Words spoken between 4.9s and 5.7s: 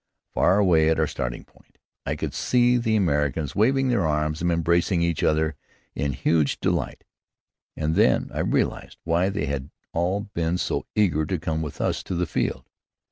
each other